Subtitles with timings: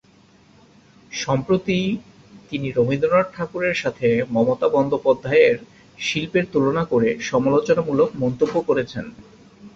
[1.11, 1.79] সম্প্রতি,
[2.49, 5.57] তিনি রবীন্দ্রনাথ ঠাকুরের সাথে মমতা বন্দ্যোপাধ্যায় এর
[5.99, 9.05] শিল্পের তুলনা করে সমালোচনামূলক মন্তব্য করেছেন।